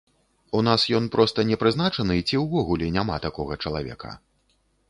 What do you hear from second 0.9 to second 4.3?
ён проста не прызначаны, ці ўвогуле няма такога чалавека?